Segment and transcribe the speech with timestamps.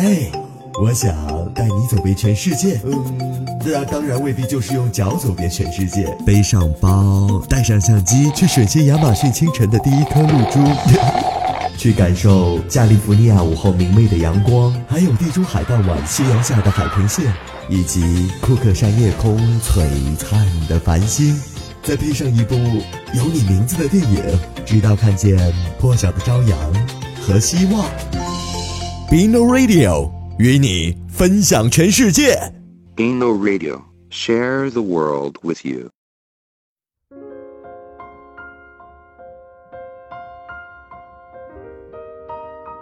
[0.00, 0.30] 嘿，
[0.80, 1.12] 我想
[1.52, 2.80] 带你走遍全世界。
[2.84, 6.06] 嗯，那当然未必就是用脚走遍全世界。
[6.24, 10.60] 背上包，带上相机，去吮吸亚马逊清晨的第一颗露珠，
[11.76, 17.24] 去感受加利福尼亚午后明媚的阳光，还有地中海傍晚夕阳下的海平线，
[17.68, 19.84] 以及库克山夜空璀
[20.16, 21.36] 璨的繁星。
[21.82, 22.54] 再配上一部
[23.14, 24.22] 有你名字的电影，
[24.64, 25.36] 直到看见
[25.80, 26.56] 破晓的朝阳
[27.20, 28.37] 和希望。
[29.10, 32.52] Bino Radio 与你分享全世界。
[32.94, 35.88] Bino Radio, share the world with you.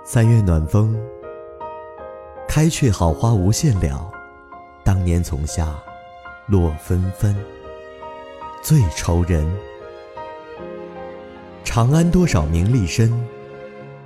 [0.05, 0.97] 三月暖风，
[2.49, 4.11] 开却好花无限了。
[4.83, 5.81] 当年丛下
[6.49, 7.37] 落纷纷，
[8.65, 9.49] 最愁人。
[11.63, 13.13] 长安多少名利身，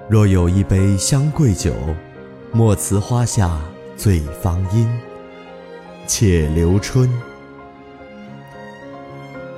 [0.06, 1.72] 若有一杯香桂酒，
[2.52, 3.60] 莫辞花下
[3.96, 4.88] 醉芳阴。
[6.06, 7.08] 且留春。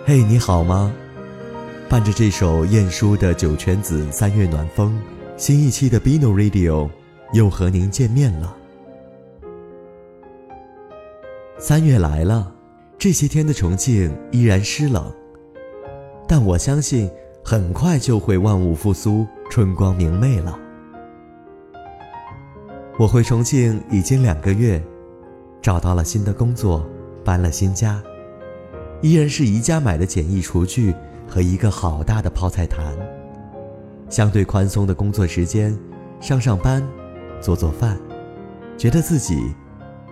[0.05, 0.93] 嘿，你好吗？
[1.89, 5.01] 伴着这首晏殊的《九泉子·三月暖风》，
[5.41, 6.91] 新一期的 Bino Radio
[7.33, 8.55] 又和您见面了。
[11.59, 12.53] 三月来了，
[12.99, 15.11] 这些天的重庆依然湿冷，
[16.29, 17.11] 但我相信
[17.43, 20.59] 很快就会万物复苏，春光明媚了。
[23.03, 24.81] 我回重庆已经两个月，
[25.61, 26.89] 找到了新的工作，
[27.25, 28.01] 搬了新家，
[29.01, 30.95] 依然是宜家买的简易厨具
[31.27, 32.97] 和一个好大的泡菜坛。
[34.09, 35.77] 相对宽松的工作时间，
[36.21, 36.81] 上上班，
[37.41, 38.01] 做做饭，
[38.79, 39.53] 觉得自己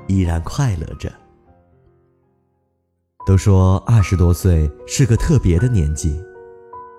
[0.09, 1.13] 依然快乐着。
[3.25, 6.21] 都说二十多岁是个特别的年纪，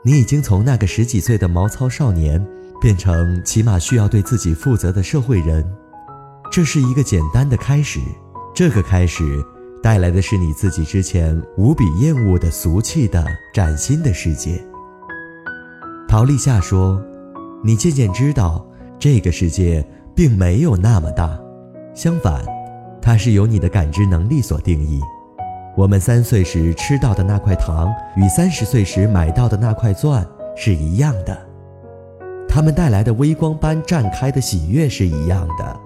[0.06, 2.42] 你已经从那个十几岁的毛糙少年，
[2.82, 5.64] 变成起码需要对自己负责的社会人。
[6.52, 8.00] 这是一个简单的开始，
[8.54, 9.24] 这个开始
[9.82, 14.62] 带来的是你自己之前无比厌恶的俗气的崭新的世界。
[16.10, 17.02] 陶立夏说
[17.64, 18.68] ：“你渐渐知道，
[19.00, 21.40] 这个世界并没有那么大，
[21.96, 22.44] 相反，
[23.02, 25.00] 它是由你的感知能力所定义。
[25.78, 31.48] 我们三岁时吃到的那块糖，与三十岁时买到的那块钻是一样的，
[32.52, 35.80] 它们带来的微光般绽开的喜悦是一样的，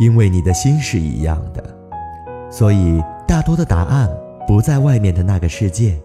[0.00, 1.62] 因为你的心是一样的。
[2.50, 4.10] 所以，大多的答案
[4.44, 5.96] 不在外面的那个世界，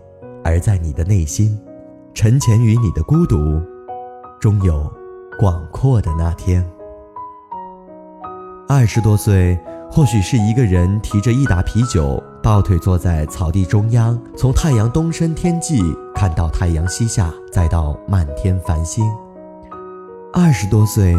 [0.44, 1.60] 而在你的内心。”
[2.14, 3.62] 沉潜于你的孤独，
[4.40, 4.90] 终有
[5.38, 6.66] 广阔的那天。
[8.70, 9.60] 二十多岁，
[9.92, 15.82] 或许是一个人提着一打啤酒，抱腿坐在草地中央，从太阳东升天际
[16.16, 19.04] 看到太阳西下，再到漫天繁星。
[20.38, 21.16] 二十多岁，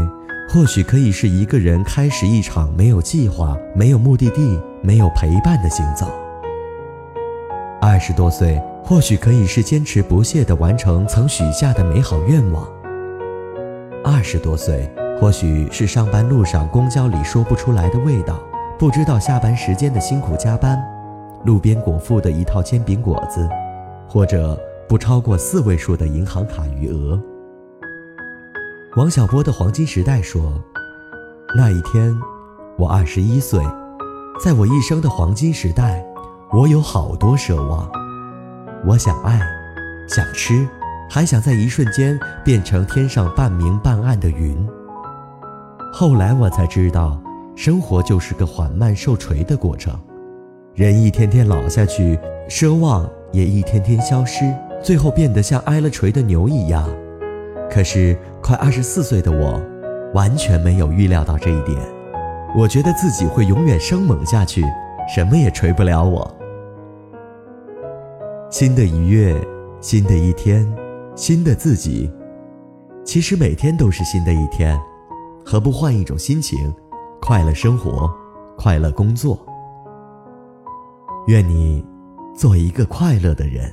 [0.46, 6.06] 或许可以是一个人开始一场没有计划、没有目的地、没有陪伴的行走。
[7.80, 8.62] 二十多岁。
[8.84, 12.64] 或许可以是坚持不懈地完成曾许下的美好愿望。
[14.04, 14.88] 二十多岁，
[15.18, 18.38] 或许是上班路上公交里说不出来的味道，
[18.78, 20.80] 不知道下班时间的辛苦加班，
[21.44, 23.48] 路边果腹的一套煎饼果子，
[24.08, 24.56] 或者
[24.88, 27.20] 不超过四位数的银行卡余额。
[28.96, 30.54] 王小波的黄金时代说
[31.54, 32.18] ：“那一天，
[32.78, 33.62] 我二十一岁，
[34.42, 36.02] 在我一生的黄金时代，
[36.50, 37.86] 我有好多奢望。”
[38.88, 39.38] 我想爱，
[40.08, 40.66] 想吃，
[41.10, 44.66] 还想在一瞬间变成天上半明半暗的云。
[45.92, 47.20] 后来我才知道，
[47.54, 49.94] 生活就是个缓慢受锤的过程，
[50.74, 52.18] 人一天天老下去，
[52.48, 54.50] 奢望也一天天消失，
[54.82, 56.88] 最后变得像挨了锤的牛一样。
[57.70, 59.60] 可是快二十四岁的我，
[60.14, 61.78] 完全没有预料到这一点。
[62.56, 64.62] 我觉得自己会永远生猛下去，
[65.14, 66.32] 什么也锤不了我。
[68.50, 69.36] 新的一月，
[69.80, 70.66] 新的一天，
[71.14, 72.10] 新的自己。
[73.04, 74.78] 其实每天都是新的一天，
[75.44, 76.74] 何不换一种心情，
[77.20, 78.10] 快乐生活，
[78.56, 79.38] 快乐工作？
[81.26, 81.84] 愿你
[82.34, 83.72] 做一个快乐的人。